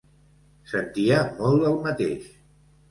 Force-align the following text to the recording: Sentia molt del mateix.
Sentia 0.71 1.21
molt 1.39 1.63
del 1.67 1.81
mateix. 1.87 2.29